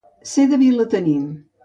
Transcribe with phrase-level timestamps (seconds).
[0.29, 1.29] Ser de Vilatenim.